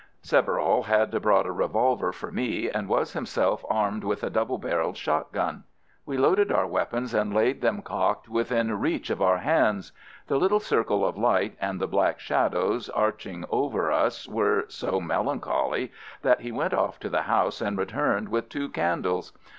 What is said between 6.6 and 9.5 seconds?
weapons and laid them cocked within reach of our